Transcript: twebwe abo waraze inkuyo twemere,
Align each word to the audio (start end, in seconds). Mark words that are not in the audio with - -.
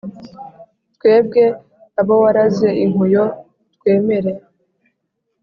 twebwe 0.95 1.43
abo 1.99 2.13
waraze 2.23 2.69
inkuyo 2.83 3.23
twemere, 3.75 4.31